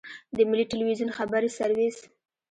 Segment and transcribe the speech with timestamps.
[0.35, 1.97] د ملي ټلویزیون خبري سرویس.